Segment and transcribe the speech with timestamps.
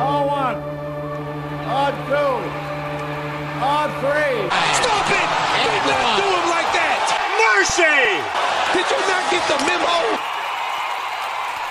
[0.00, 0.56] Odd one.
[1.66, 2.32] Odd two.
[3.60, 4.48] Odd three.
[4.80, 5.28] Stop it!
[5.60, 7.04] Do not do him like that!
[7.36, 8.00] Mercy!
[8.72, 10.18] Did you not get the memo?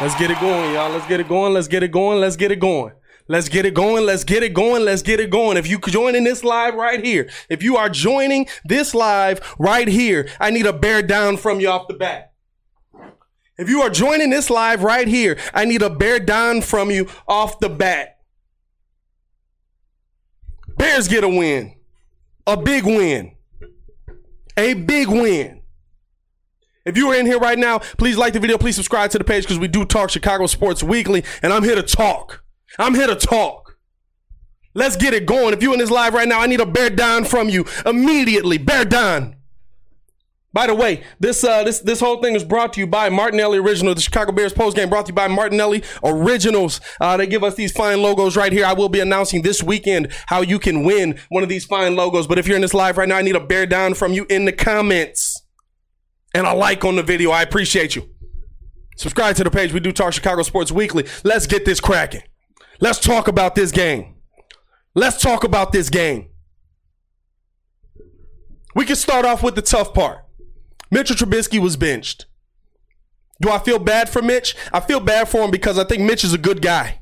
[0.01, 0.91] Let's get it going, y'all.
[0.91, 1.53] Let's get it going.
[1.53, 2.19] Let's get it going.
[2.19, 2.93] Let's get it going.
[3.27, 4.05] Let's get it going.
[4.05, 4.85] Let's get it going.
[4.85, 5.57] Let's get it going.
[5.57, 10.29] If you joining this live right here, if you are joining this live right here,
[10.39, 12.28] I need a bear down from you off the bat.
[13.59, 17.09] If you are joining this live right here, I need a bear down from you
[17.27, 18.19] off the bat.
[20.77, 21.75] Bears get a win.
[22.47, 23.35] A big win.
[24.55, 25.61] A big win.
[26.85, 28.57] If you are in here right now, please like the video.
[28.57, 31.75] Please subscribe to the page because we do talk Chicago sports weekly, and I'm here
[31.75, 32.41] to talk.
[32.79, 33.77] I'm here to talk.
[34.73, 35.53] Let's get it going.
[35.53, 38.57] If you're in this live right now, I need a bear down from you immediately.
[38.57, 39.35] Bear down.
[40.51, 43.59] By the way, this uh, this this whole thing is brought to you by Martinelli
[43.59, 43.93] Original.
[43.93, 46.81] The Chicago Bears post game brought to you by Martinelli Originals.
[46.99, 48.65] Uh, they give us these fine logos right here.
[48.65, 52.25] I will be announcing this weekend how you can win one of these fine logos.
[52.25, 54.25] But if you're in this live right now, I need a bear down from you
[54.27, 55.43] in the comments
[56.33, 57.29] and a like on the video.
[57.29, 58.09] I appreciate you.
[58.97, 59.71] Subscribe to the page.
[59.71, 61.05] We do talk Chicago sports weekly.
[61.23, 62.23] Let's get this cracking.
[62.81, 64.15] Let's talk about this game.
[64.95, 66.29] Let's talk about this game.
[68.73, 70.25] We can start off with the tough part.
[70.91, 72.25] Mitchell Trubisky was benched.
[73.41, 74.55] Do I feel bad for Mitch?
[74.73, 77.01] I feel bad for him because I think Mitch is a good guy.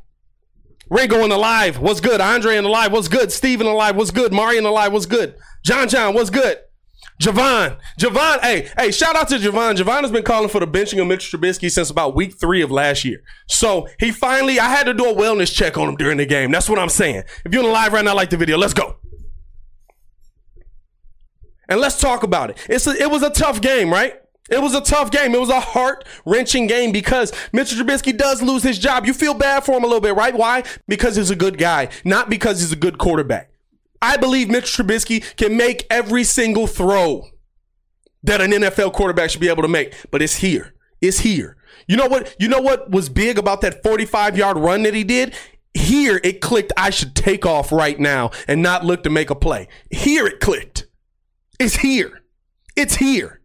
[0.89, 2.21] Ray going alive, what's good?
[2.21, 3.31] Andre in alive, what's good?
[3.31, 4.31] Steve alive, what's good?
[4.31, 5.35] Mari alive, what's good?
[5.65, 6.59] John John, what's good?
[7.21, 9.75] Javon, Javon, hey, hey, shout out to Javon.
[9.75, 12.69] Javon has been calling for the benching of Mitch Trubisky since about week three of
[12.69, 13.23] last year.
[13.47, 16.51] So he finally, I had to do a wellness check on him during the game.
[16.51, 17.23] That's what I'm saying.
[17.43, 18.97] If you're in the live right now, like the video, let's go.
[21.69, 22.57] And let's talk about it.
[22.69, 24.15] It's a, it was a tough game, right?
[24.49, 25.35] It was a tough game.
[25.35, 29.05] It was a heart wrenching game because Mitchell Trubisky does lose his job.
[29.05, 30.33] You feel bad for him a little bit, right?
[30.33, 30.63] Why?
[30.87, 33.51] Because he's a good guy, not because he's a good quarterback.
[34.01, 37.25] I believe Mitch Trubisky can make every single throw
[38.23, 40.73] that an NFL quarterback should be able to make, but it's here.
[41.01, 41.57] It's here.
[41.87, 42.35] You know what?
[42.39, 45.35] You know what was big about that 45 yard run that he did?
[45.73, 46.73] Here it clicked.
[46.75, 49.67] I should take off right now and not look to make a play.
[49.91, 50.86] Here it clicked.
[51.59, 52.21] It's here.
[52.75, 53.41] It's here.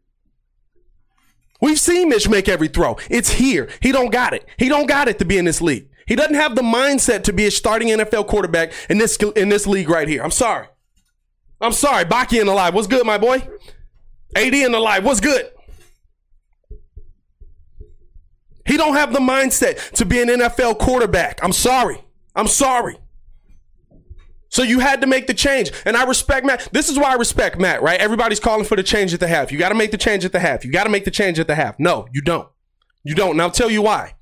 [1.60, 2.96] We've seen Mitch make every throw.
[3.08, 3.68] It's here.
[3.80, 4.44] He don't got it.
[4.58, 5.88] He don't got it to be in this league.
[6.06, 9.66] He doesn't have the mindset to be a starting NFL quarterback in this in this
[9.66, 10.22] league right here.
[10.22, 10.66] I'm sorry.
[11.60, 12.04] I'm sorry.
[12.04, 12.74] Baki in the live.
[12.74, 13.36] What's good, my boy?
[14.34, 15.04] AD in the live.
[15.04, 15.50] What's good?
[18.66, 21.38] He don't have the mindset to be an NFL quarterback.
[21.42, 22.02] I'm sorry.
[22.34, 22.98] I'm sorry.
[24.52, 25.72] So you had to make the change.
[25.86, 26.68] And I respect Matt.
[26.72, 27.98] This is why I respect Matt, right?
[27.98, 29.50] Everybody's calling for the change at the half.
[29.50, 30.62] You got to make the change at the half.
[30.62, 31.80] You got to make the change at the half.
[31.80, 32.46] No, you don't.
[33.02, 33.32] You don't.
[33.32, 34.14] And I'll tell you why.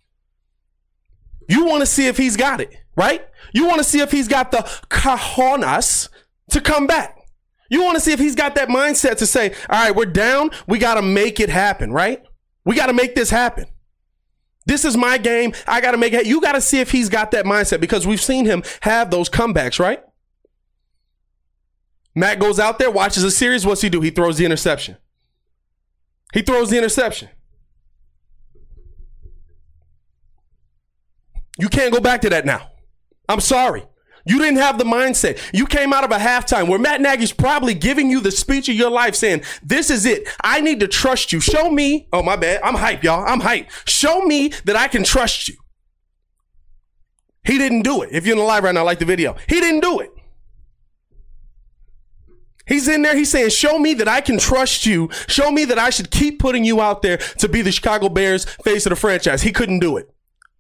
[1.49, 3.27] You want to see if he's got it, right?
[3.53, 4.59] You want to see if he's got the
[4.89, 6.09] cajonas
[6.51, 7.19] to come back.
[7.69, 10.53] You want to see if he's got that mindset to say, all right, we're down.
[10.69, 12.23] We got to make it happen, right?
[12.65, 13.67] We got to make this happen.
[14.65, 15.55] This is my game.
[15.67, 16.27] I got to make it.
[16.27, 19.29] You got to see if he's got that mindset because we've seen him have those
[19.29, 20.05] comebacks, right?
[22.15, 23.65] Matt goes out there, watches a series.
[23.65, 24.01] What's he do?
[24.01, 24.97] He throws the interception.
[26.33, 27.29] He throws the interception.
[31.59, 32.71] You can't go back to that now.
[33.29, 33.85] I'm sorry.
[34.27, 35.39] You didn't have the mindset.
[35.53, 38.75] You came out of a halftime where Matt Nagy's probably giving you the speech of
[38.75, 40.29] your life saying, This is it.
[40.43, 41.41] I need to trust you.
[41.41, 42.09] Show me.
[42.13, 42.61] Oh, my bad.
[42.63, 43.25] I'm hype, y'all.
[43.27, 43.71] I'm hype.
[43.87, 45.57] Show me that I can trust you.
[47.45, 48.11] He didn't do it.
[48.13, 50.13] If you're in the live right now, like the video, he didn't do it.
[52.71, 53.17] He's in there.
[53.17, 55.11] He's saying, show me that I can trust you.
[55.27, 58.45] Show me that I should keep putting you out there to be the Chicago Bears
[58.45, 59.43] face of the franchise.
[59.43, 60.09] He couldn't do it.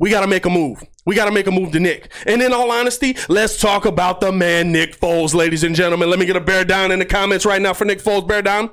[0.00, 0.82] We got to make a move.
[1.06, 2.10] We got to make a move to Nick.
[2.26, 6.10] And in all honesty, let's talk about the man, Nick Foles, ladies and gentlemen.
[6.10, 8.26] Let me get a bear down in the comments right now for Nick Foles.
[8.26, 8.70] Bear down.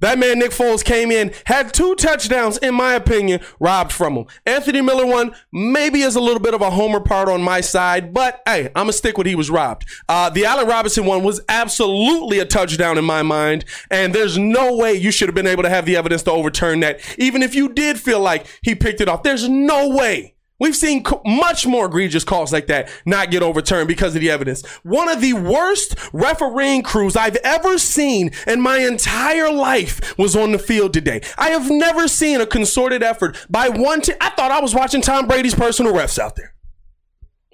[0.00, 4.26] That man, Nick Foles, came in, had two touchdowns, in my opinion, robbed from him.
[4.44, 8.12] Anthony Miller one maybe is a little bit of a homer part on my side,
[8.12, 9.86] but hey, I'm to stick with he was robbed.
[10.08, 14.76] Uh, the Allen Robinson one was absolutely a touchdown in my mind, and there's no
[14.76, 17.54] way you should have been able to have the evidence to overturn that, even if
[17.54, 19.22] you did feel like he picked it off.
[19.22, 20.33] There's no way
[20.64, 24.64] We've seen much more egregious calls like that not get overturned because of the evidence.
[24.82, 30.52] One of the worst refereeing crews I've ever seen in my entire life was on
[30.52, 31.20] the field today.
[31.36, 34.16] I have never seen a consorted effort by one team.
[34.22, 36.54] I thought I was watching Tom Brady's personal refs out there.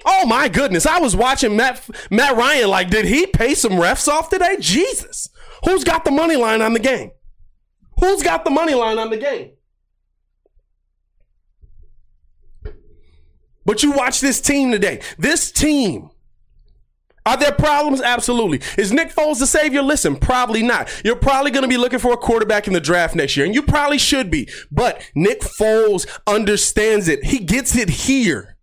[0.04, 0.86] Oh my goodness.
[0.86, 4.56] I was watching Matt, Matt Ryan like, did he pay some refs off today?
[4.60, 5.28] Jesus.
[5.64, 7.10] Who's got the money line on the game?
[7.98, 9.54] Who's got the money line on the game?
[13.64, 15.00] But you watch this team today.
[15.18, 16.10] This team.
[17.26, 18.00] Are there problems?
[18.00, 18.60] Absolutely.
[18.78, 19.82] Is Nick Foles the savior?
[19.82, 20.88] Listen, probably not.
[21.04, 23.54] You're probably going to be looking for a quarterback in the draft next year, and
[23.54, 24.48] you probably should be.
[24.70, 27.24] But Nick Foles understands it.
[27.24, 28.56] He gets it here.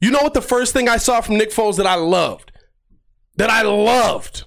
[0.00, 2.52] You know what the first thing I saw from Nick Foles that I loved?
[3.36, 4.44] That I loved.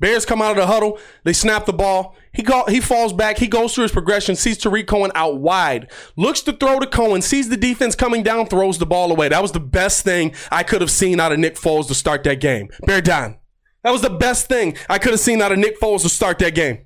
[0.00, 0.98] Bears come out of the huddle.
[1.24, 2.14] They snap the ball.
[2.32, 3.38] He go, he falls back.
[3.38, 7.20] He goes through his progression, sees Tarik Cohen out wide, looks to throw to Cohen,
[7.20, 9.28] sees the defense coming down, throws the ball away.
[9.28, 12.22] That was the best thing I could have seen out of Nick Foles to start
[12.24, 12.68] that game.
[12.86, 13.38] Bear down.
[13.82, 16.38] That was the best thing I could have seen out of Nick Foles to start
[16.40, 16.84] that game.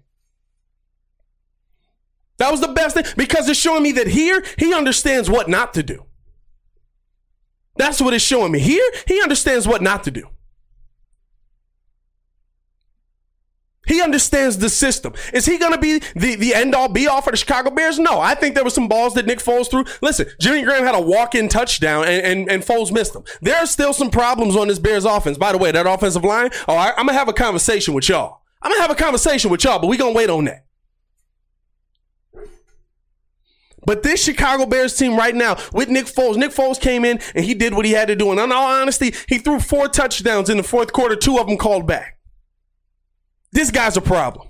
[2.39, 5.75] That was the best thing because it's showing me that here he understands what not
[5.75, 6.07] to do.
[7.77, 8.59] That's what it's showing me.
[8.59, 10.29] Here he understands what not to do.
[13.87, 15.13] He understands the system.
[15.33, 17.99] Is he going to be the, the end all be all for the Chicago Bears?
[17.99, 18.21] No.
[18.21, 19.85] I think there were some balls that Nick Foles threw.
[20.01, 23.25] Listen, Jimmy Graham had a walk in touchdown and, and, and Foles missed them.
[23.41, 25.37] There are still some problems on this Bears offense.
[25.37, 28.09] By the way, that offensive line, oh, I, I'm going to have a conversation with
[28.09, 28.43] y'all.
[28.63, 30.65] I'm going to have a conversation with y'all, but we're going to wait on that.
[33.85, 37.45] But this Chicago Bears team right now with Nick Foles, Nick Foles came in and
[37.45, 38.31] he did what he had to do.
[38.31, 41.57] And in all honesty, he threw four touchdowns in the fourth quarter, two of them
[41.57, 42.21] called back.
[43.53, 44.49] This guy's a problem.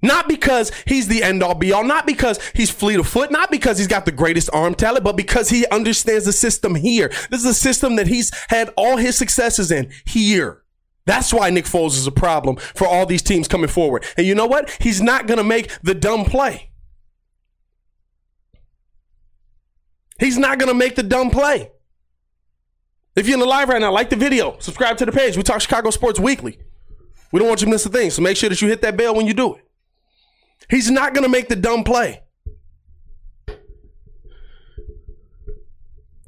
[0.00, 3.50] Not because he's the end all be all, not because he's fleet of foot, not
[3.50, 7.08] because he's got the greatest arm talent, but because he understands the system here.
[7.30, 10.62] This is a system that he's had all his successes in here.
[11.04, 14.04] That's why Nick Foles is a problem for all these teams coming forward.
[14.16, 14.70] And you know what?
[14.80, 16.70] He's not going to make the dumb play.
[20.20, 21.72] He's not going to make the dumb play.
[23.16, 25.36] If you're in the live right now, like the video, subscribe to the page.
[25.36, 26.58] We talk Chicago sports weekly.
[27.32, 28.10] We don't want you to miss a thing.
[28.10, 29.64] So make sure that you hit that bell when you do it.
[30.70, 32.22] He's not going to make the dumb play.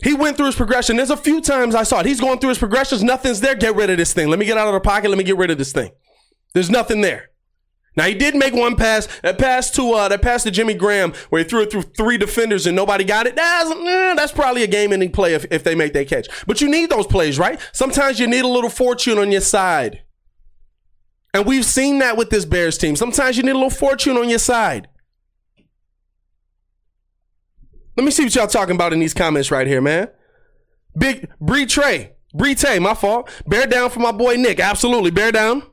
[0.02, 0.97] He went through his progression.
[0.97, 2.06] There's a few times I saw it.
[2.06, 3.02] He's going through his progressions.
[3.02, 3.55] Nothing's there.
[3.55, 4.29] Get rid of this thing.
[4.29, 5.08] Let me get out of the pocket.
[5.11, 5.91] Let me get rid of this thing.
[6.55, 7.31] There's nothing there.
[7.97, 9.08] Now he did make one pass.
[9.23, 12.17] That pass to uh, that pass to Jimmy Graham where he threw it through three
[12.17, 13.37] defenders and nobody got it.
[13.37, 16.29] That's eh, that's probably a game-ending play if, if they make that catch.
[16.47, 17.61] But you need those plays, right?
[17.73, 20.02] Sometimes you need a little fortune on your side.
[21.32, 22.97] And we've seen that with this Bears team.
[22.97, 24.88] Sometimes you need a little fortune on your side.
[27.97, 30.09] Let me see what y'all talking about in these comments right here, man.
[30.97, 32.12] Big Bree Trey.
[32.35, 33.31] Bree Tay, my fault.
[33.47, 34.61] Bear down for my boy Nick.
[34.61, 35.11] Absolutely.
[35.11, 35.65] Bear down.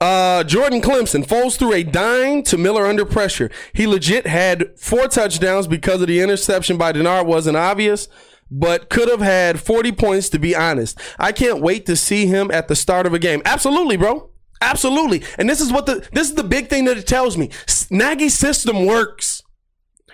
[0.00, 3.50] Uh, Jordan Clemson falls through a dime to Miller under pressure.
[3.72, 8.08] He legit had four touchdowns because of the interception by Denard wasn't obvious
[8.56, 10.98] but could have had 40 points to be honest.
[11.18, 13.42] I can't wait to see him at the start of a game.
[13.44, 14.30] Absolutely, bro.
[14.60, 15.24] Absolutely.
[15.36, 17.50] And this is what the this is the big thing that it tells me.
[17.90, 19.42] Nagy's system works.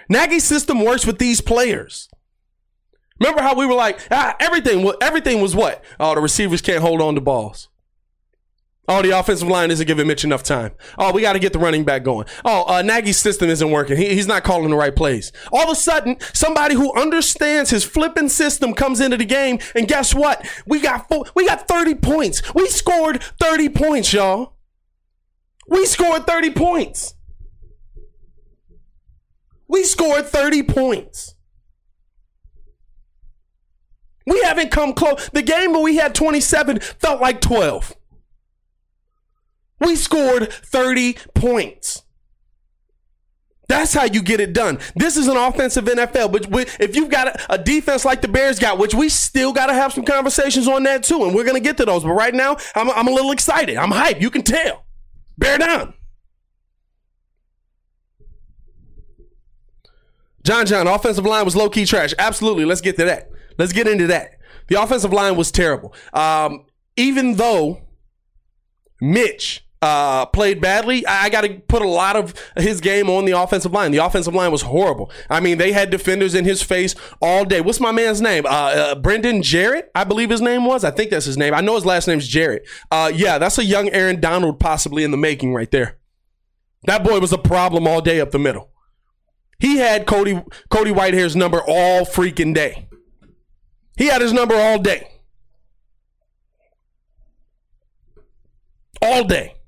[0.09, 2.09] Nagy's system works with these players.
[3.21, 5.85] Remember how we were like, ah, everything, everything was what?
[6.01, 7.69] Oh, the receivers can't hold on to balls.
[8.93, 10.73] Oh, the offensive line isn't giving Mitch enough time.
[10.99, 12.27] Oh, we got to get the running back going.
[12.45, 13.97] Oh, uh, Nagy's system isn't working.
[13.97, 15.31] He, he's not calling the right plays.
[15.53, 19.87] All of a sudden, somebody who understands his flipping system comes into the game, and
[19.87, 20.45] guess what?
[20.67, 22.43] We got four, we got 30 points.
[22.53, 24.57] We scored 30 points, y'all.
[25.69, 27.15] We scored 30 points.
[29.69, 31.37] We scored 30 points.
[34.27, 35.31] We haven't come close.
[35.33, 37.95] The game where we had 27 felt like 12.
[39.81, 42.03] We scored 30 points.
[43.71, 44.81] That's how you get it done.
[44.97, 48.79] This is an offensive NFL, but if you've got a, defense like the Bears got,
[48.79, 51.61] which we still got to have some conversations on that too, and we're going to
[51.61, 52.03] get to those.
[52.03, 53.77] But right now, I'm, I'm a little excited.
[53.77, 54.21] I'm hyped.
[54.21, 54.85] You can tell.
[55.39, 55.95] Bear down.
[60.43, 62.13] John John, offensive line was low key trash.
[62.19, 62.65] Absolutely.
[62.65, 63.31] Let's get to that.
[63.57, 64.33] Let's get into that.
[64.67, 65.95] The offensive line was terrible.
[66.13, 67.83] Um, even though
[69.01, 71.07] Mitch uh, played badly.
[71.07, 73.93] I, I got to put a lot of his game on the offensive line.
[73.93, 75.11] The offensive line was horrible.
[75.29, 77.61] I mean, they had defenders in his face all day.
[77.61, 78.45] What's my man's name?
[78.47, 80.85] Uh, uh, Brendan Jarrett, I believe his name was.
[80.85, 81.55] I think that's his name.
[81.55, 82.67] I know his last name's Jarrett.
[82.91, 85.99] Uh, yeah, that's a young Aaron Donald possibly in the making right there.
[86.85, 88.71] That boy was a problem all day up the middle.
[89.59, 92.89] He had Cody Cody Whitehair's number all freaking day.
[93.99, 95.07] He had his number all day.
[99.03, 99.60] All day.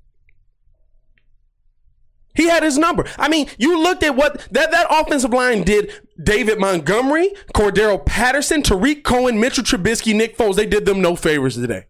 [2.35, 3.05] He had his number.
[3.17, 5.91] I mean, you looked at what that, that offensive line did.
[6.21, 10.55] David Montgomery, Cordarrelle Patterson, Tarik Cohen, Mitchell Trubisky, Nick Foles.
[10.55, 11.85] They did them no favors today.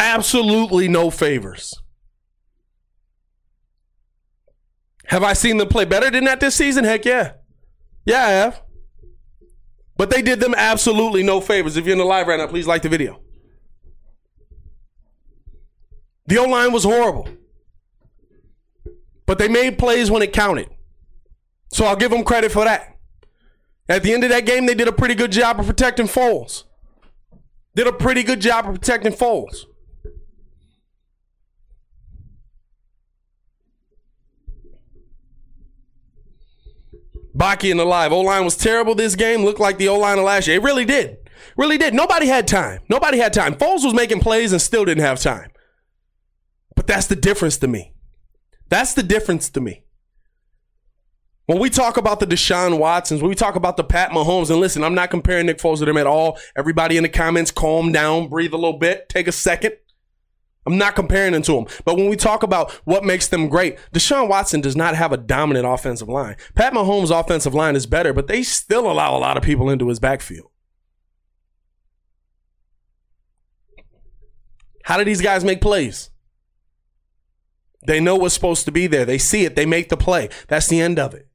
[0.00, 1.74] Absolutely no favors.
[5.06, 6.84] Have I seen them play better than that this season?
[6.84, 7.32] Heck yeah.
[8.04, 8.62] Yeah, I have.
[9.96, 11.76] But they did them absolutely no favors.
[11.76, 13.20] If you're in the live right now, please like the video.
[16.26, 17.28] The O line was horrible.
[19.26, 20.68] But they made plays when it counted.
[21.72, 22.96] So I'll give them credit for that.
[23.88, 26.64] At the end of that game, they did a pretty good job of protecting Foles.
[27.74, 29.64] Did a pretty good job of protecting Foles.
[37.36, 38.12] Baki in the live.
[38.12, 39.44] O line was terrible this game.
[39.44, 40.56] Looked like the O line of last year.
[40.56, 41.16] It really did.
[41.56, 41.92] Really did.
[41.92, 42.80] Nobody had time.
[42.88, 43.54] Nobody had time.
[43.54, 45.50] Foles was making plays and still didn't have time.
[46.76, 47.93] But that's the difference to me.
[48.68, 49.84] That's the difference to me.
[51.46, 54.60] When we talk about the Deshaun Watsons, when we talk about the Pat Mahomes, and
[54.60, 56.38] listen, I'm not comparing Nick Foles to them at all.
[56.56, 59.74] Everybody in the comments, calm down, breathe a little bit, take a second.
[60.66, 61.66] I'm not comparing them to them.
[61.84, 65.18] But when we talk about what makes them great, Deshaun Watson does not have a
[65.18, 66.36] dominant offensive line.
[66.54, 69.88] Pat Mahomes' offensive line is better, but they still allow a lot of people into
[69.88, 70.50] his backfield.
[74.84, 76.10] How do these guys make plays?
[77.86, 79.04] They know what's supposed to be there.
[79.04, 79.56] They see it.
[79.56, 80.28] They make the play.
[80.48, 81.28] That's the end of it.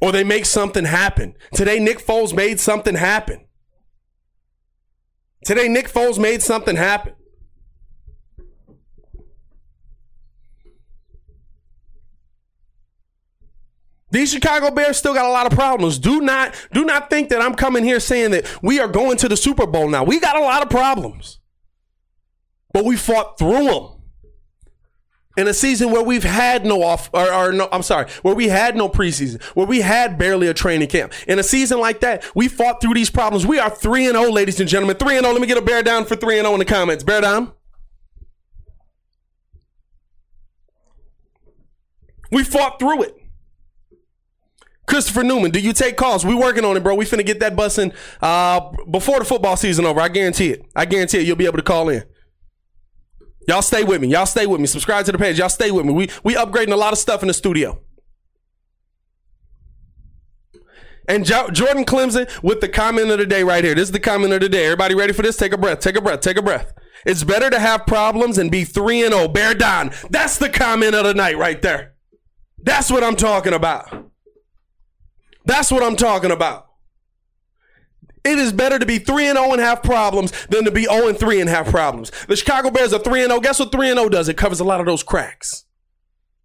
[0.00, 1.34] Or they make something happen.
[1.54, 3.46] Today, Nick Foles made something happen.
[5.44, 7.14] Today, Nick Foles made something happen.
[14.10, 15.98] These Chicago Bears still got a lot of problems.
[15.98, 19.28] Do not do not think that I'm coming here saying that we are going to
[19.28, 20.04] the Super Bowl now.
[20.04, 21.38] We got a lot of problems.
[22.76, 23.88] But we fought through them.
[25.38, 28.48] In a season where we've had no off, or, or no, I'm sorry, where we
[28.48, 31.14] had no preseason, where we had barely a training camp.
[31.26, 33.46] In a season like that, we fought through these problems.
[33.46, 34.98] We are 3 and 0, ladies and gentlemen.
[34.98, 35.32] 3 and 0.
[35.32, 37.02] Let me get a bear down for 3 and 0 in the comments.
[37.02, 37.54] Bear down.
[42.30, 43.16] We fought through it.
[44.86, 46.26] Christopher Newman, do you take calls?
[46.26, 46.94] We working on it, bro.
[46.94, 49.98] We finna get that busing uh, before the football season over.
[49.98, 50.66] I guarantee it.
[50.76, 51.26] I guarantee it.
[51.26, 52.04] You'll be able to call in.
[53.46, 54.08] Y'all stay with me.
[54.08, 54.66] Y'all stay with me.
[54.66, 55.38] Subscribe to the page.
[55.38, 55.92] Y'all stay with me.
[55.92, 57.80] We we upgrading a lot of stuff in the studio.
[61.08, 63.74] And jo- Jordan Clemson with the comment of the day right here.
[63.76, 64.64] This is the comment of the day.
[64.64, 65.36] Everybody ready for this?
[65.36, 65.78] Take a breath.
[65.78, 66.20] Take a breath.
[66.20, 66.72] Take a breath.
[67.04, 69.28] It's better to have problems and be 3 and 0.
[69.28, 69.92] Bear down.
[70.10, 71.94] That's the comment of the night right there.
[72.60, 74.10] That's what I'm talking about.
[75.44, 76.65] That's what I'm talking about.
[78.26, 81.08] It is better to be 3 and 0 and have problems than to be 0
[81.08, 82.10] and 3 and have problems.
[82.26, 83.40] The Chicago Bears are 3 and 0.
[83.40, 84.28] Guess what 3 and 0 does?
[84.28, 85.64] It covers a lot of those cracks.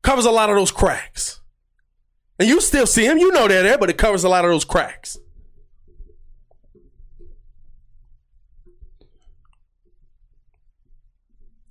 [0.04, 1.42] Covers a lot of those cracks.
[2.38, 3.18] And you still see them.
[3.18, 5.18] You know they're there, but it covers a lot of those cracks.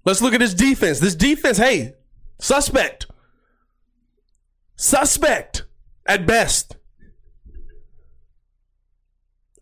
[0.05, 0.99] Let's look at this defense.
[0.99, 1.95] This defense, hey,
[2.41, 3.07] suspect.
[4.75, 5.65] Suspect
[6.07, 6.77] at best.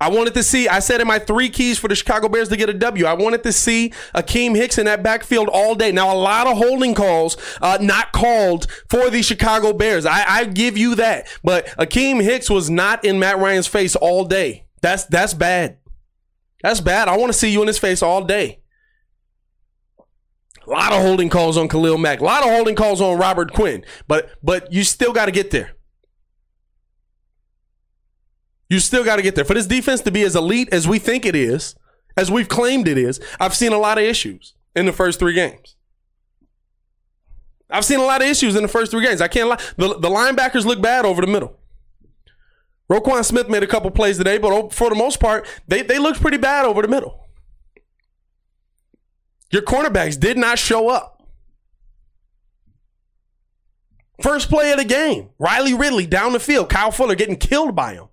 [0.00, 2.56] I wanted to see, I said in my three keys for the Chicago Bears to
[2.56, 5.90] get a W, I wanted to see Akiem Hicks in that backfield all day.
[5.90, 10.06] Now, a lot of holding calls uh, not called for the Chicago Bears.
[10.06, 11.26] I, I give you that.
[11.42, 14.66] But Akiem Hicks was not in Matt Ryan's face all day.
[14.82, 15.78] That's that's bad.
[16.62, 17.08] That's bad.
[17.08, 18.60] I want to see you in his face all day.
[20.66, 22.20] A lot of holding calls on Khalil Mack.
[22.20, 23.84] A lot of holding calls on Robert Quinn.
[24.06, 25.77] But but you still got to get there.
[28.68, 29.44] You still got to get there.
[29.44, 31.74] For this defense to be as elite as we think it is,
[32.16, 35.32] as we've claimed it is, I've seen a lot of issues in the first three
[35.32, 35.76] games.
[37.70, 39.20] I've seen a lot of issues in the first three games.
[39.20, 39.60] I can't lie.
[39.76, 41.58] The, the linebackers look bad over the middle.
[42.90, 46.20] Roquan Smith made a couple plays today, but for the most part, they, they looked
[46.20, 47.26] pretty bad over the middle.
[49.50, 51.22] Your cornerbacks did not show up.
[54.22, 57.94] First play of the game, Riley Ridley down the field, Kyle Fuller getting killed by
[57.94, 58.07] him.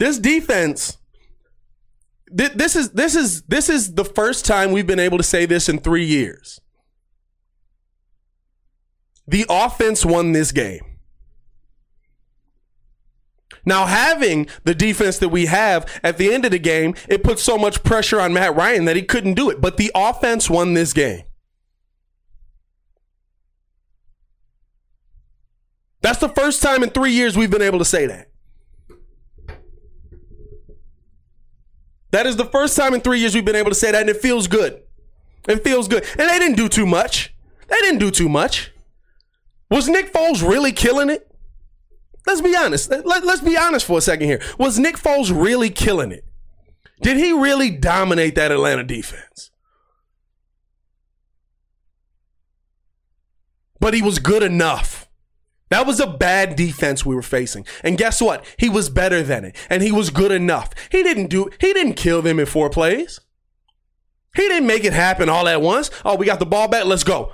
[0.00, 0.96] This defense,
[2.36, 5.44] th- this is this is this is the first time we've been able to say
[5.44, 6.58] this in three years.
[9.28, 10.80] The offense won this game.
[13.66, 17.38] Now, having the defense that we have at the end of the game, it put
[17.38, 19.60] so much pressure on Matt Ryan that he couldn't do it.
[19.60, 21.24] But the offense won this game.
[26.00, 28.29] That's the first time in three years we've been able to say that.
[32.10, 34.10] That is the first time in three years we've been able to say that, and
[34.10, 34.82] it feels good.
[35.48, 36.04] It feels good.
[36.18, 37.34] And they didn't do too much.
[37.68, 38.72] They didn't do too much.
[39.70, 41.30] Was Nick Foles really killing it?
[42.26, 42.90] Let's be honest.
[42.90, 44.42] Let, us be honest for a second here.
[44.58, 46.24] Was Nick Foles really killing it?
[47.02, 49.50] Did he really dominate that Atlanta defense?
[53.78, 55.08] But he was good enough.
[55.70, 57.64] That was a bad defense we were facing.
[57.84, 58.44] And guess what?
[58.58, 59.56] He was better than it.
[59.70, 60.70] And he was good enough.
[60.90, 63.20] He didn't do he didn't kill them in four plays.
[64.34, 65.90] He didn't make it happen all at once.
[66.04, 66.84] Oh, we got the ball back.
[66.84, 67.32] Let's go.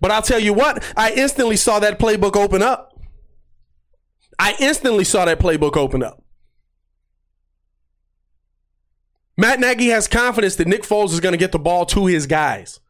[0.00, 3.00] But I'll tell you what, I instantly saw that playbook open up.
[4.38, 6.22] I instantly saw that playbook open up.
[9.36, 12.26] Matt Nagy has confidence that Nick Foles is going to get the ball to his
[12.26, 12.80] guys.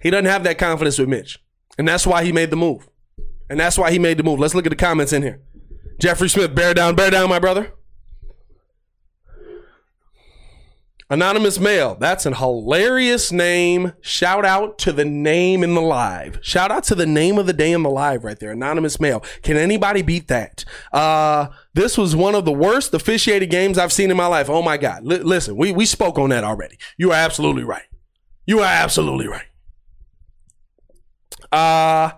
[0.00, 1.38] He doesn't have that confidence with Mitch.
[1.78, 2.88] And that's why he made the move.
[3.48, 4.38] And that's why he made the move.
[4.38, 5.40] Let's look at the comments in here.
[5.98, 7.72] Jeffrey Smith, bear down, bear down, my brother.
[11.12, 13.94] Anonymous Mail, that's an hilarious name.
[14.00, 16.38] Shout out to the name in the live.
[16.40, 18.52] Shout out to the name of the day in the live right there.
[18.52, 19.18] Anonymous Mail.
[19.42, 20.64] Can anybody beat that?
[20.92, 24.48] Uh, this was one of the worst officiated games I've seen in my life.
[24.48, 25.02] Oh my God.
[25.02, 26.78] L- listen, we, we spoke on that already.
[26.96, 27.88] You are absolutely right.
[28.46, 29.49] You are absolutely right.
[31.52, 32.12] Uh,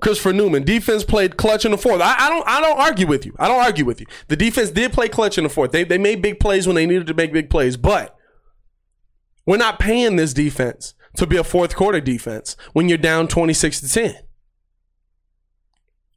[0.00, 2.00] Christopher Newman, defense played clutch in the fourth.
[2.00, 3.34] I, I, don't I don't argue with you.
[3.38, 4.06] I don't argue with you.
[4.28, 5.72] The defense did play clutch in the fourth.
[5.72, 8.16] They they made big plays when they needed to make big plays, but
[9.46, 13.80] we're not paying this defense to be a fourth quarter defense when you're down 26
[13.80, 14.16] to 10.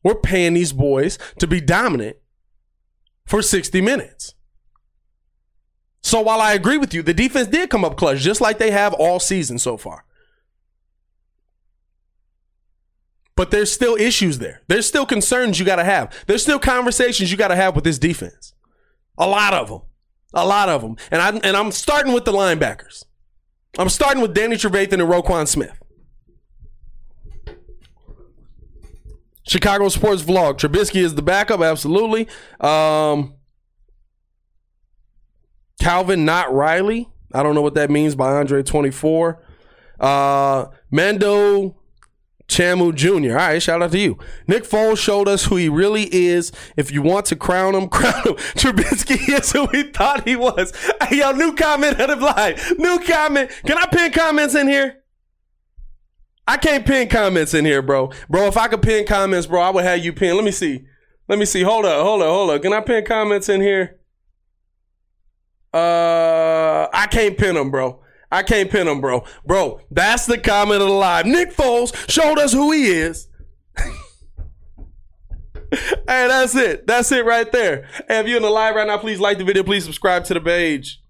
[0.04, 2.18] We're paying these boys to be dominant
[3.26, 4.34] for 60 minutes.
[6.02, 8.72] So while I agree with you, the defense did come up clutch just like they
[8.72, 10.06] have all season so far.
[13.40, 14.64] But there's still issues there.
[14.68, 16.14] There's still concerns you got to have.
[16.28, 18.54] There's still conversations you got to have with this defense.
[19.18, 19.80] A lot of them.
[20.34, 20.98] A lot of them.
[21.10, 23.06] And I and I'm starting with the linebackers.
[23.78, 25.72] I'm starting with Danny Trevathan and Roquan Smith.
[29.48, 30.56] Chicago Sports Vlog.
[30.58, 32.28] Trubisky is the backup, absolutely.
[32.60, 33.36] Um,
[35.80, 37.08] Calvin, not Riley.
[37.34, 39.42] I don't know what that means by Andre 24.
[39.98, 41.79] Uh, Mando
[42.50, 43.32] Chamu Jr.
[43.32, 44.18] All right, shout out to you.
[44.48, 46.52] Nick Foles showed us who he really is.
[46.76, 48.36] If you want to crown him, crown him.
[48.36, 50.74] Trubisky is who we thought he was.
[51.04, 52.76] Hey, yo, new comment out of the.
[52.78, 53.52] New comment.
[53.66, 55.04] Can I pin comments in here?
[56.48, 58.12] I can't pin comments in here, bro.
[58.28, 60.36] Bro, if I could pin comments, bro, I would have you pin.
[60.36, 60.84] Let me see.
[61.28, 61.62] Let me see.
[61.62, 62.62] Hold up, hold up, hold up.
[62.64, 64.00] Can I pin comments in here?
[65.72, 68.02] Uh, I can't pin them, bro.
[68.32, 69.24] I can't pin him, bro.
[69.46, 71.26] Bro, that's the comment of the live.
[71.26, 73.28] Nick Foles showed us who he is.
[73.78, 73.88] hey,
[76.08, 76.86] that's it.
[76.88, 77.88] That's it right there.
[78.08, 79.64] Hey, if you're in the live right now, please like the video.
[79.64, 81.02] Please subscribe to the page.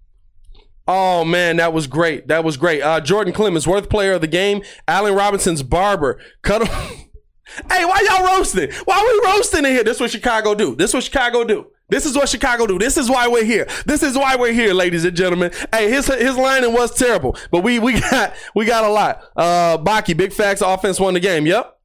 [0.88, 2.28] Oh man, that was great.
[2.28, 2.82] That was great.
[2.82, 4.62] Uh, Jordan Clemens, worth player of the game.
[4.88, 6.20] Allen Robinson's barber.
[6.42, 6.68] Cut him.
[7.70, 8.72] hey, why y'all roasting?
[8.86, 9.84] Why we roasting in here?
[9.84, 10.74] This what Chicago do.
[10.74, 11.66] This what Chicago do.
[11.90, 12.78] This is what Chicago do.
[12.78, 13.66] This is why we're here.
[13.84, 15.52] This is why we're here, ladies and gentlemen.
[15.72, 19.22] Hey, his his lining was terrible, but we we got we got a lot.
[19.36, 20.60] Uh, Baki, big facts.
[20.60, 21.46] Offense won the game.
[21.46, 21.76] Yep.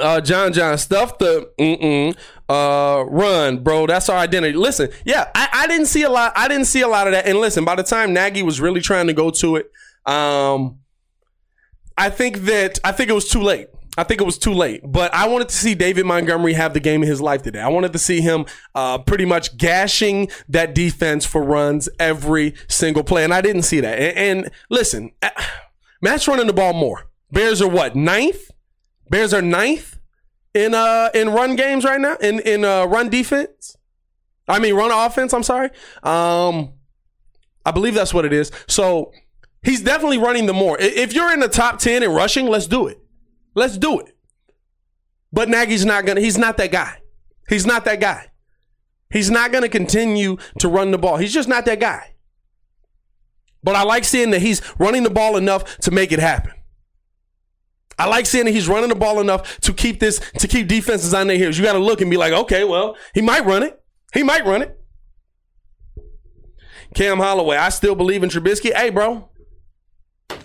[0.00, 2.16] Uh, John John stuff the mm-mm,
[2.48, 3.86] uh run, bro.
[3.86, 4.56] That's our identity.
[4.56, 6.32] Listen, yeah, I, I didn't see a lot.
[6.36, 7.26] I didn't see a lot of that.
[7.26, 9.70] And listen, by the time Nagy was really trying to go to it,
[10.04, 10.80] um,
[11.96, 13.68] I think that I think it was too late.
[13.96, 16.80] I think it was too late, but I wanted to see David Montgomery have the
[16.80, 17.60] game of his life today.
[17.60, 23.02] I wanted to see him uh, pretty much gashing that defense for runs every single
[23.02, 23.98] play, and I didn't see that.
[23.98, 25.30] And, and listen, uh,
[26.02, 27.08] Matt's running the ball more.
[27.32, 28.50] Bears are what ninth?
[29.08, 29.98] Bears are ninth
[30.54, 33.76] in uh in run games right now in in uh, run defense.
[34.48, 35.32] I mean run offense.
[35.32, 35.70] I'm sorry.
[36.02, 36.72] Um,
[37.64, 38.52] I believe that's what it is.
[38.68, 39.12] So
[39.62, 40.76] he's definitely running the more.
[40.78, 43.00] If you're in the top ten in rushing, let's do it.
[43.56, 44.14] Let's do it.
[45.32, 46.20] But Nagy's not gonna.
[46.20, 46.98] He's not that guy.
[47.48, 48.28] He's not that guy.
[49.10, 51.16] He's not gonna continue to run the ball.
[51.16, 52.14] He's just not that guy.
[53.64, 56.52] But I like seeing that he's running the ball enough to make it happen.
[57.98, 61.14] I like seeing that he's running the ball enough to keep this to keep defenses
[61.14, 61.56] on their heels.
[61.56, 63.82] You got to look and be like, okay, well, he might run it.
[64.12, 64.78] He might run it.
[66.94, 67.56] Cam Holloway.
[67.56, 68.74] I still believe in Trubisky.
[68.74, 69.30] Hey, bro.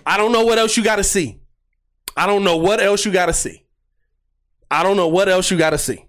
[0.06, 1.41] I don't know what else you got to see.
[2.16, 3.64] I don't know what else you got to see.
[4.70, 6.06] I don't know what else you got to see.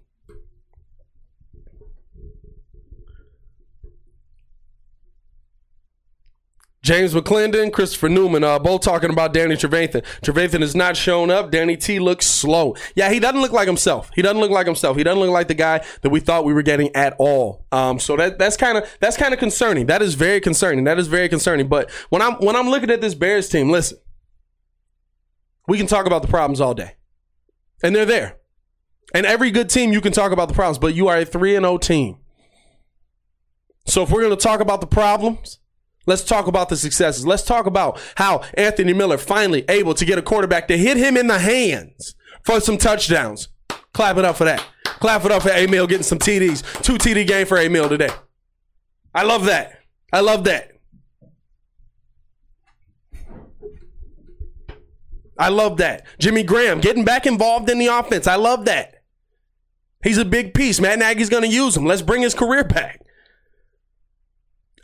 [6.84, 10.04] James McClendon, Christopher Newman, uh, both talking about Danny Trevathan.
[10.20, 11.50] Trevathan has not shown up.
[11.50, 12.76] Danny T looks slow.
[12.94, 14.10] Yeah, he doesn't look like himself.
[14.14, 14.98] He doesn't look like himself.
[14.98, 17.64] He doesn't look like the guy that we thought we were getting at all.
[17.72, 19.86] Um, so that that's kind of that's kind of concerning.
[19.86, 20.84] That is very concerning.
[20.84, 21.68] That is very concerning.
[21.68, 23.96] But when I'm when I'm looking at this Bears team, listen,
[25.66, 26.96] we can talk about the problems all day,
[27.82, 28.38] and they're there.
[29.14, 31.54] And every good team, you can talk about the problems, but you are a three
[31.54, 32.18] and zero team.
[33.86, 35.58] So if we're going to talk about the problems
[36.06, 37.26] Let's talk about the successes.
[37.26, 41.16] Let's talk about how Anthony Miller finally able to get a quarterback to hit him
[41.16, 43.48] in the hands for some touchdowns.
[43.92, 44.64] Clap it up for that.
[44.84, 46.82] Clap it up for Emil getting some TDs.
[46.82, 48.10] Two TD game for Emil today.
[49.14, 49.80] I love that.
[50.12, 50.72] I love that.
[55.38, 56.04] I love that.
[56.18, 58.26] Jimmy Graham getting back involved in the offense.
[58.26, 59.02] I love that.
[60.02, 60.80] He's a big piece.
[60.80, 61.86] Matt Nagy's going to use him.
[61.86, 63.00] Let's bring his career back.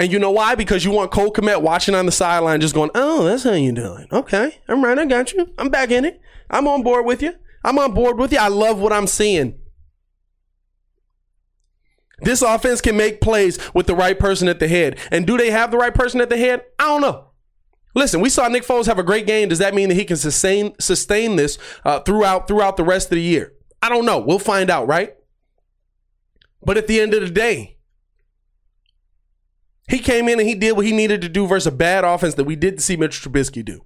[0.00, 0.54] And you know why?
[0.54, 3.70] Because you want Cole Kmet watching on the sideline, just going, "Oh, that's how you
[3.70, 4.98] doing." Okay, I'm right.
[4.98, 5.52] I got you.
[5.58, 6.18] I'm back in it.
[6.48, 7.34] I'm on board with you.
[7.62, 8.38] I'm on board with you.
[8.38, 9.60] I love what I'm seeing.
[12.22, 14.98] This offense can make plays with the right person at the head.
[15.10, 16.64] And do they have the right person at the head?
[16.78, 17.29] I don't know.
[17.94, 19.48] Listen, we saw Nick Foles have a great game.
[19.48, 23.16] Does that mean that he can sustain sustain this uh, throughout throughout the rest of
[23.16, 23.52] the year?
[23.82, 24.18] I don't know.
[24.18, 25.14] We'll find out, right?
[26.62, 27.78] But at the end of the day,
[29.88, 32.34] he came in and he did what he needed to do versus a bad offense
[32.34, 33.84] that we didn't see Mitch Trubisky do.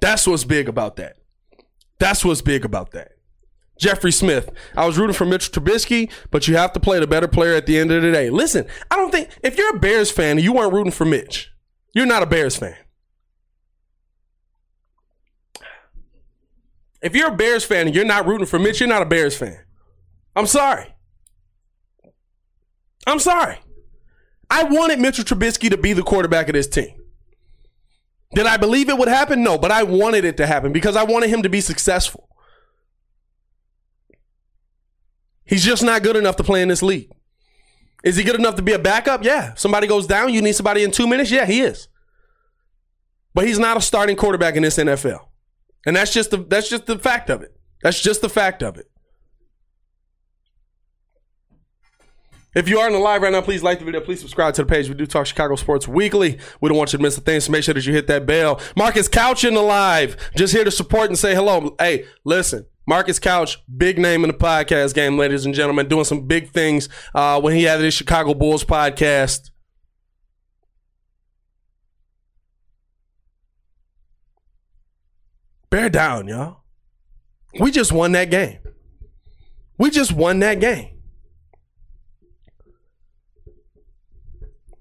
[0.00, 1.16] That's what's big about that.
[1.98, 3.12] That's what's big about that.
[3.78, 4.50] Jeffrey Smith.
[4.76, 7.66] I was rooting for Mitch Trubisky, but you have to play the better player at
[7.66, 8.30] the end of the day.
[8.30, 11.51] Listen, I don't think if you're a Bears fan you weren't rooting for Mitch,
[11.92, 12.76] you're not a Bears fan.
[17.02, 19.36] If you're a Bears fan and you're not rooting for Mitch, you're not a Bears
[19.36, 19.58] fan.
[20.36, 20.94] I'm sorry.
[23.06, 23.58] I'm sorry.
[24.48, 27.02] I wanted Mitchell Trubisky to be the quarterback of this team.
[28.34, 29.42] Did I believe it would happen?
[29.42, 32.28] No, but I wanted it to happen because I wanted him to be successful.
[35.44, 37.10] He's just not good enough to play in this league.
[38.04, 39.24] Is he good enough to be a backup?
[39.24, 39.54] Yeah.
[39.54, 41.30] Somebody goes down, you need somebody in two minutes?
[41.30, 41.88] Yeah, he is.
[43.34, 45.20] But he's not a starting quarterback in this NFL.
[45.86, 47.56] And that's just the that's just the fact of it.
[47.82, 48.88] That's just the fact of it.
[52.54, 54.02] If you are in the live right now, please like the video.
[54.02, 54.86] Please subscribe to the page.
[54.86, 56.38] We do talk Chicago sports weekly.
[56.60, 58.26] We don't want you to miss a thing, so make sure that you hit that
[58.26, 58.60] bell.
[58.76, 61.74] Marcus Couch in the live, just here to support and say hello.
[61.78, 66.26] Hey, listen, Marcus Couch, big name in the podcast game, ladies and gentlemen, doing some
[66.26, 69.50] big things uh, when he had his Chicago Bulls podcast.
[75.70, 76.64] Bear down, y'all.
[77.58, 78.58] We just won that game.
[79.78, 81.00] We just won that game.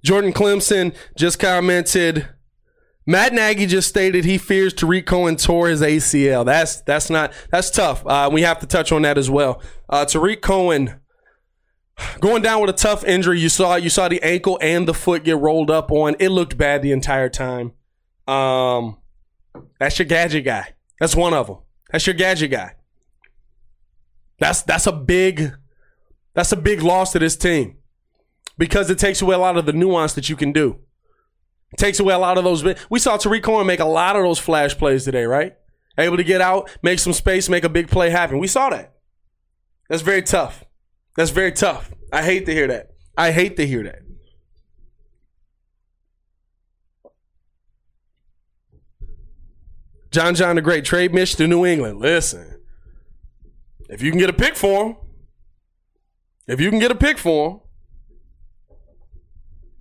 [0.03, 2.27] Jordan Clemson just commented.
[3.05, 6.45] Matt Nagy just stated he fears Tarik Cohen tore his ACL.
[6.45, 8.05] That's that's not that's tough.
[8.05, 9.61] Uh, we have to touch on that as well.
[9.89, 10.99] Uh, Tarik Cohen
[12.19, 13.39] going down with a tough injury.
[13.39, 16.15] You saw you saw the ankle and the foot get rolled up on.
[16.19, 17.73] It looked bad the entire time.
[18.27, 18.97] Um,
[19.79, 20.75] that's your gadget guy.
[20.99, 21.57] That's one of them.
[21.91, 22.75] That's your gadget guy.
[24.39, 25.53] That's that's a big
[26.33, 27.77] that's a big loss to this team
[28.57, 30.79] because it takes away a lot of the nuance that you can do.
[31.77, 32.65] Takes away a lot of those.
[32.89, 35.55] We saw Tarik Cohen make a lot of those flash plays today, right?
[35.97, 38.39] Able to get out, make some space, make a big play happen.
[38.39, 38.93] We saw that.
[39.89, 40.63] That's very tough.
[41.15, 41.91] That's very tough.
[42.11, 42.91] I hate to hear that.
[43.17, 43.99] I hate to hear that.
[50.11, 51.99] John John the Great, trade Mitch to New England.
[51.99, 52.61] Listen,
[53.89, 54.97] if you can get a pick for him,
[56.47, 57.59] if you can get a pick for him,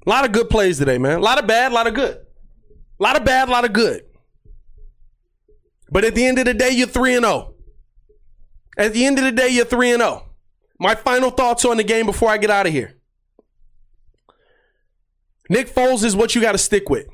[0.07, 1.19] a lot of good plays today, man.
[1.19, 2.17] A lot of bad, a lot of good.
[2.17, 4.05] A lot of bad, a lot of good.
[5.91, 7.55] But at the end of the day, you're 3 and 0.
[8.79, 10.27] At the end of the day, you're 3 and 0.
[10.79, 12.95] My final thoughts on the game before I get out of here.
[15.51, 17.09] Nick Foles is what you got to stick with.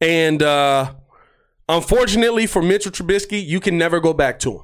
[0.00, 0.94] And uh,
[1.68, 4.62] unfortunately for Mitchell Trubisky, you can never go back to him.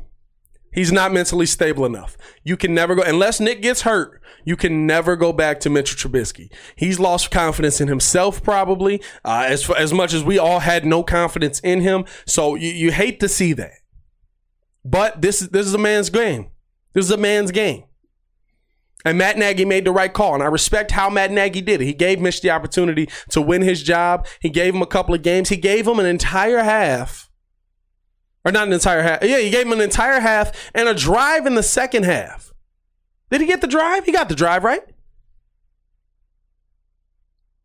[0.72, 2.16] He's not mentally stable enough.
[2.44, 4.20] You can never go unless Nick gets hurt.
[4.44, 6.52] You can never go back to Mitchell Trubisky.
[6.76, 11.02] He's lost confidence in himself, probably uh, as as much as we all had no
[11.02, 12.04] confidence in him.
[12.26, 13.72] So you, you hate to see that,
[14.84, 16.50] but this is this is a man's game.
[16.94, 17.84] This is a man's game.
[19.04, 20.34] And Matt Nagy made the right call.
[20.34, 21.84] And I respect how Matt Nagy did it.
[21.84, 24.26] He gave Mitch the opportunity to win his job.
[24.40, 25.48] He gave him a couple of games.
[25.48, 27.27] He gave him an entire half.
[28.44, 29.22] Or not an entire half.
[29.22, 32.52] Yeah, he gave him an entire half and a drive in the second half.
[33.30, 34.04] Did he get the drive?
[34.04, 34.82] He got the drive, right?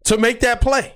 [0.06, 0.96] To make that play.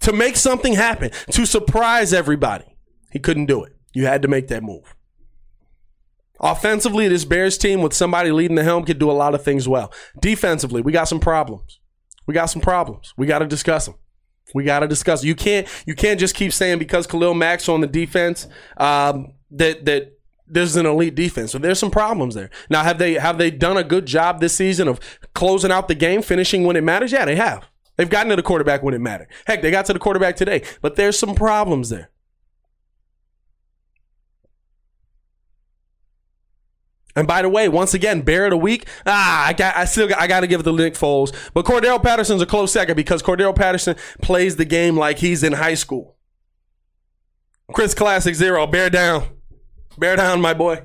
[0.00, 1.10] To make something happen.
[1.30, 2.76] To surprise everybody.
[3.12, 3.74] He couldn't do it.
[3.94, 4.94] You had to make that move.
[6.40, 9.66] Offensively, this Bears team with somebody leading the helm could do a lot of things
[9.66, 9.92] well.
[10.20, 11.80] Defensively, we got some problems.
[12.26, 13.14] We got some problems.
[13.16, 13.94] We got to discuss them.
[14.54, 15.24] We got to discuss.
[15.24, 19.84] You can't you can't just keep saying because Khalil Mack's on the defense um, that
[19.86, 20.12] that
[20.46, 21.52] there's an elite defense.
[21.52, 22.50] So there's some problems there.
[22.70, 25.00] Now have they have they done a good job this season of
[25.34, 27.12] closing out the game, finishing when it matters?
[27.12, 27.64] Yeah, they have.
[27.96, 29.28] They've gotten to the quarterback when it mattered.
[29.46, 32.10] Heck, they got to the quarterback today, but there's some problems there.
[37.16, 38.86] And by the way, once again, Bear of the Week.
[39.06, 41.34] Ah, I got, I still, got, I got to give it to Nick Foles.
[41.54, 45.54] But Cordarrelle Patterson's a close second because Cordarrelle Patterson plays the game like he's in
[45.54, 46.16] high school.
[47.72, 49.26] Chris Classic Zero, bear down,
[49.98, 50.84] bear down, my boy.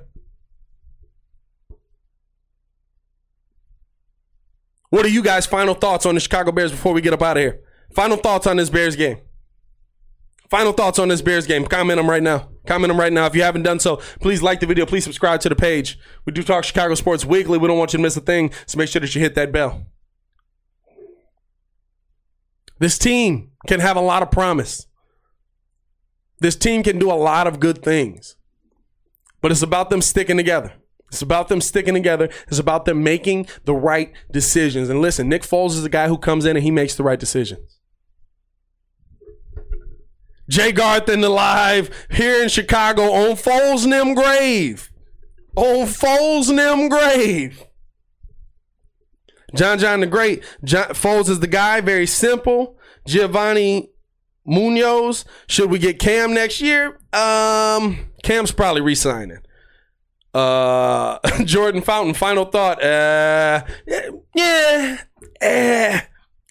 [4.90, 7.38] What are you guys' final thoughts on the Chicago Bears before we get up out
[7.38, 7.62] of here?
[7.94, 9.20] Final thoughts on this Bears game.
[10.52, 11.66] Final thoughts on this Bears game.
[11.66, 12.50] Comment them right now.
[12.68, 13.26] Comment them right now.
[13.26, 14.86] If you haven't done so, please like the video.
[14.86, 15.98] Please subscribe to the page.
[16.26, 17.58] We do talk Chicago sports weekly.
[17.58, 19.54] We don't want you to miss a thing, so make sure that you hit that
[19.54, 19.86] bell.
[22.80, 24.88] This team can have a lot of promise.
[26.42, 28.36] This team can do a lot of good things.
[29.40, 30.74] But it's about them sticking together.
[31.08, 32.30] It's about them sticking together.
[32.50, 34.90] It's about them making the right decisions.
[34.90, 37.20] And listen, Nick Foles is a guy who comes in and he makes the right
[37.20, 37.81] decisions.
[40.52, 44.92] Jay Garth in the live here in Chicago on Foles Nim grave.
[45.56, 47.64] On Foles Nim grave.
[49.56, 50.44] John John the Great.
[50.62, 51.80] John, Foles is the guy.
[51.80, 52.78] Very simple.
[53.08, 53.92] Giovanni
[54.46, 55.24] Munoz.
[55.48, 57.00] Should we get Cam next year?
[57.14, 59.40] Um, Cam's probably resigning.
[60.34, 62.14] Uh, Jordan Fountain.
[62.14, 62.84] Final thought.
[62.84, 64.98] Uh, yeah, yeah,
[65.42, 66.06] yeah,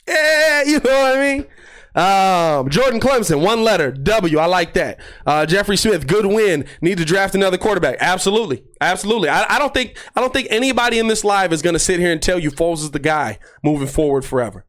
[0.08, 0.62] yeah.
[0.62, 1.46] You know what I mean?
[1.94, 4.38] Um, Jordan Clemson, one letter, W.
[4.38, 5.00] I like that.
[5.26, 6.64] Uh, Jeffrey Smith, good win.
[6.80, 7.96] Need to draft another quarterback.
[8.00, 9.28] Absolutely, absolutely.
[9.28, 11.98] I, I don't think I don't think anybody in this live is going to sit
[11.98, 14.64] here and tell you Foles is the guy moving forward forever.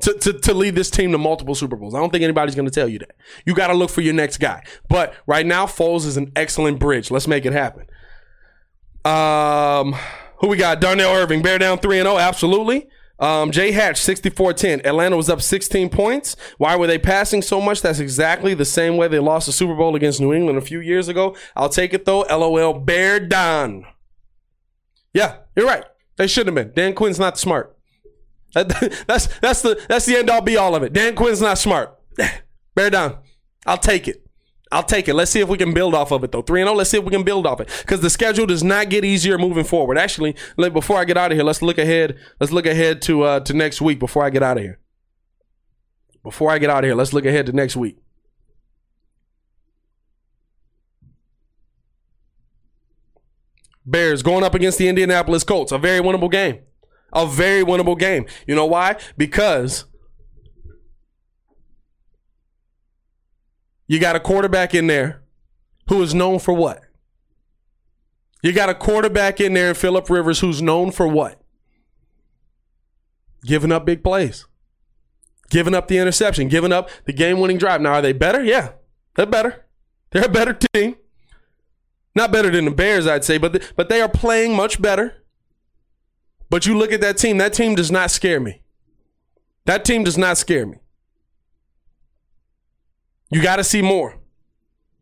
[0.00, 1.94] To, to, to lead this team to multiple Super Bowls.
[1.94, 3.12] I don't think anybody's going to tell you that.
[3.46, 4.64] You got to look for your next guy.
[4.88, 7.12] But right now, Foles is an excellent bridge.
[7.12, 7.86] Let's make it happen.
[9.04, 9.94] Um,
[10.38, 10.80] who we got?
[10.80, 12.18] Darnell Irving, bear down 3 0.
[12.18, 12.88] Absolutely.
[13.18, 14.86] Um, Jay Hatch, 64 10.
[14.86, 16.36] Atlanta was up 16 points.
[16.58, 17.82] Why were they passing so much?
[17.82, 20.80] That's exactly the same way they lost the Super Bowl against New England a few
[20.80, 21.36] years ago.
[21.54, 22.22] I'll take it though.
[22.22, 23.86] LOL, bear down.
[25.14, 25.84] Yeah, you're right.
[26.16, 26.72] They should have been.
[26.74, 27.76] Dan Quinn's not smart.
[28.54, 30.92] That, that's that's the that's the end all be all of it.
[30.92, 31.98] Dan Quinn's not smart.
[32.74, 33.18] bear down.
[33.66, 34.26] I'll take it.
[34.72, 35.14] I'll take it.
[35.14, 36.42] Let's see if we can build off of it though.
[36.42, 37.68] 3 and 0, let's see if we can build off it.
[37.82, 39.98] Because the schedule does not get easier moving forward.
[39.98, 42.16] Actually, before I get out of here, let's look ahead.
[42.40, 44.80] Let's look ahead to uh to next week before I get out of here.
[46.22, 47.98] Before I get out of here, let's look ahead to next week.
[53.84, 55.72] Bears going up against the Indianapolis Colts.
[55.72, 56.60] A very winnable game.
[57.12, 58.26] A very winnable game.
[58.46, 58.96] You know why?
[59.18, 59.84] Because
[63.92, 65.20] You got a quarterback in there
[65.90, 66.80] who is known for what?
[68.42, 71.42] You got a quarterback in there in Philip Rivers who's known for what?
[73.44, 74.46] Giving up big plays.
[75.50, 77.82] Giving up the interception, giving up the game winning drive.
[77.82, 78.42] Now, are they better?
[78.42, 78.70] Yeah,
[79.14, 79.66] they're better.
[80.12, 80.96] They're a better team.
[82.14, 85.22] Not better than the Bears, I'd say, but, the, but they are playing much better.
[86.48, 88.62] But you look at that team, that team does not scare me.
[89.66, 90.78] That team does not scare me.
[93.32, 94.18] You got to see more.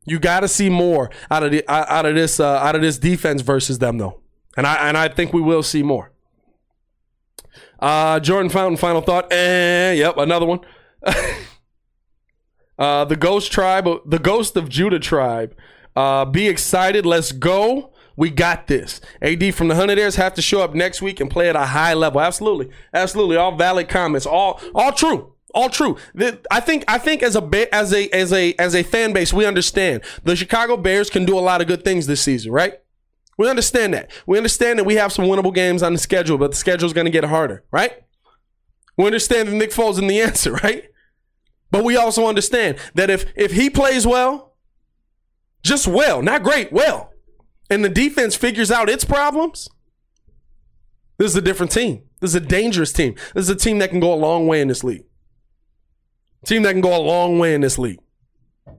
[0.04, 2.96] You got to see more out of the out of this uh, out of this
[2.96, 4.20] defense versus them though,
[4.56, 6.12] and I and I think we will see more.
[7.78, 9.32] Uh, Jordan Fountain, final thought.
[9.32, 10.60] Eh, yep, another one.
[12.78, 15.54] uh, the Ghost Tribe, the Ghost of Judah Tribe.
[15.96, 17.04] Uh, be excited.
[17.04, 17.92] Let's go.
[18.16, 19.00] We got this.
[19.22, 21.66] AD from the Hundred Airs have to show up next week and play at a
[21.66, 22.20] high level.
[22.20, 23.36] Absolutely, absolutely.
[23.36, 24.26] All valid comments.
[24.26, 25.34] All all true.
[25.54, 25.96] All true.
[26.50, 29.46] I think I think as a as a as a as a fan base, we
[29.46, 32.74] understand the Chicago Bears can do a lot of good things this season, right?
[33.36, 34.10] We understand that.
[34.26, 36.92] We understand that we have some winnable games on the schedule, but the schedule is
[36.92, 37.92] going to get harder, right?
[38.96, 40.84] We understand that Nick Foles is the answer, right?
[41.70, 44.54] But we also understand that if if he plays well,
[45.62, 47.12] just well, not great, well,
[47.70, 49.68] and the defense figures out its problems,
[51.18, 52.02] This is a different team.
[52.20, 53.14] This is a dangerous team.
[53.34, 55.04] This is a team that can go a long way in this league.
[56.44, 58.00] Team that can go a long way in this league.
[58.66, 58.72] A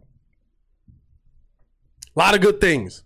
[2.15, 3.04] lot of good things.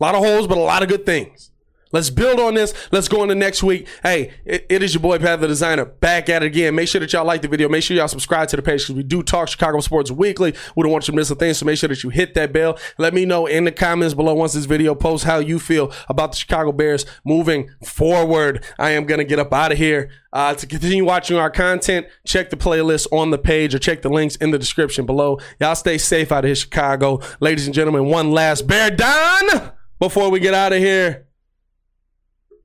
[0.00, 1.50] A lot of holes, but a lot of good things.
[1.96, 2.74] Let's build on this.
[2.92, 3.88] Let's go into next week.
[4.02, 6.74] Hey, it, it is your boy Pat the Designer back at it again.
[6.74, 7.70] Make sure that y'all like the video.
[7.70, 10.54] Make sure y'all subscribe to the page because we do talk Chicago sports weekly.
[10.76, 12.52] We don't want you to miss a thing, so make sure that you hit that
[12.52, 12.78] bell.
[12.98, 16.32] Let me know in the comments below once this video posts how you feel about
[16.32, 18.62] the Chicago Bears moving forward.
[18.78, 20.10] I am gonna get up out of here.
[20.34, 24.10] Uh, to continue watching our content, check the playlist on the page or check the
[24.10, 25.38] links in the description below.
[25.60, 27.20] Y'all stay safe out of here, Chicago.
[27.40, 31.25] Ladies and gentlemen, one last Bear down before we get out of here.